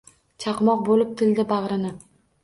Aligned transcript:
Chaqmoq 0.43 0.79
boʼlib 0.87 1.11
tildi 1.19 1.45
bagʼrini. 1.51 1.93